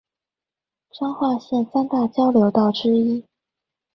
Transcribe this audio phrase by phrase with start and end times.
[0.97, 3.23] 彰化縣三大交流道之一